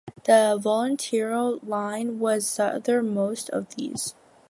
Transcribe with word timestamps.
The 0.23 0.59
Volturno 0.59 1.59
Line 1.61 2.17
was 2.17 2.43
the 2.45 2.49
southernmost 2.79 3.51
of 3.51 3.75
these. 3.75 4.15